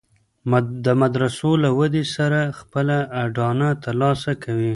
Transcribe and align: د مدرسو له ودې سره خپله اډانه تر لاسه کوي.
د 0.85 0.87
مدرسو 1.01 1.49
له 1.63 1.69
ودې 1.79 2.03
سره 2.15 2.39
خپله 2.59 2.97
اډانه 3.23 3.69
تر 3.83 3.93
لاسه 4.01 4.31
کوي. 4.43 4.69